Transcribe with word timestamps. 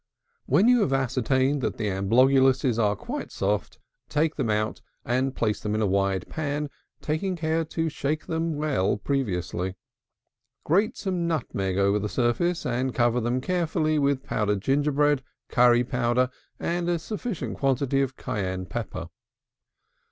When 0.47 0.67
you 0.67 0.81
have 0.81 0.93
ascertained 0.93 1.61
that 1.61 1.77
the 1.77 1.87
Amblongusses 1.91 2.79
are 2.79 2.95
quite 2.95 3.31
soft, 3.31 3.77
take 4.09 4.35
them 4.35 4.49
out, 4.49 4.81
and 5.05 5.35
place 5.35 5.59
them 5.61 5.75
in 5.75 5.81
a 5.83 5.85
wide 5.85 6.27
pan, 6.27 6.71
taking 7.01 7.35
care 7.35 7.63
to 7.65 7.87
shake 7.87 8.25
them 8.25 8.55
well 8.55 8.97
previously. 8.97 9.75
Grate 10.63 10.97
some 10.97 11.27
nutmeg 11.27 11.77
over 11.77 11.99
the 11.99 12.09
surface, 12.09 12.65
and 12.65 12.95
cover 12.95 13.21
them 13.21 13.41
carefully 13.41 13.99
with 13.99 14.23
powdered 14.23 14.61
gingerbread, 14.63 15.21
curry 15.49 15.83
powder, 15.83 16.31
and 16.59 16.89
a 16.89 16.97
sufficient 16.97 17.57
quantity 17.59 18.01
of 18.01 18.17
Cayenne 18.17 18.65
pepper. 18.65 19.07